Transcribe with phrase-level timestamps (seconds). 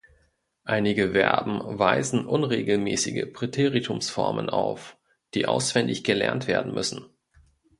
[0.63, 4.97] Einige Verben weisen unregelmäßige Präteritumsformen auf,
[5.35, 7.05] die auswendig gelernt werden müssen.